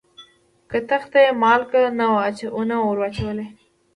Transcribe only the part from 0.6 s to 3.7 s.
کتغ ته یې مالګه نه وه وراچولې.